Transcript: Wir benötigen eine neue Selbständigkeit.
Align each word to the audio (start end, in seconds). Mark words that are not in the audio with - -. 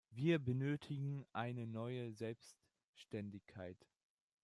Wir 0.09 0.39
benötigen 0.39 1.27
eine 1.31 1.67
neue 1.67 2.11
Selbständigkeit. 2.11 3.77